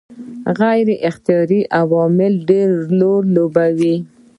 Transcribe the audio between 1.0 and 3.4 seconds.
اختیاري عوامل ډېر رول